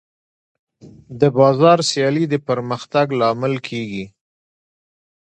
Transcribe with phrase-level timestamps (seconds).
[1.19, 4.05] د بازار سیالي د پرمختګ لامل کېږي.